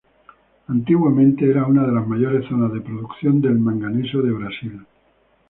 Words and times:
Antiguamente 0.67 1.47
era 1.47 1.67
una 1.67 1.85
de 1.85 1.91
las 1.91 2.07
mayores 2.07 2.47
zona 2.49 2.67
de 2.73 2.81
producción 2.81 3.39
de 3.39 3.51
manganeso 3.51 4.23
de 4.23 4.31
Brasil. 4.31 4.81